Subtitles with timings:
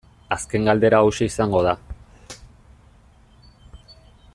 [0.35, 1.75] Azken galdera hauxe izango da.